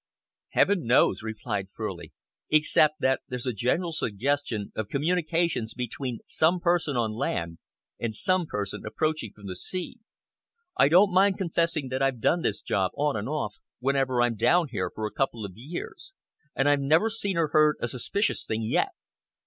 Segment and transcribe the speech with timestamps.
[0.53, 2.11] "Heaven knows," replied Furley,
[2.49, 7.59] "except that there's a general suggestion of communications between some person on land
[7.99, 9.97] and some person approaching from the sea.
[10.75, 14.37] I don't mind confessing that I've done this job, on and off, whenever I've been
[14.39, 16.15] down here, for a couple of years,
[16.55, 18.93] and I've never seen or heard a suspicious thing yet.